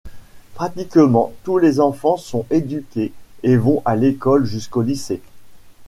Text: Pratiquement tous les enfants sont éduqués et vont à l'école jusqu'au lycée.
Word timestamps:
Pratiquement 0.55 1.31
tous 1.43 1.59
les 1.59 1.79
enfants 1.79 2.17
sont 2.17 2.47
éduqués 2.49 3.13
et 3.43 3.55
vont 3.55 3.83
à 3.85 3.95
l'école 3.95 4.45
jusqu'au 4.45 4.81
lycée. 4.81 5.21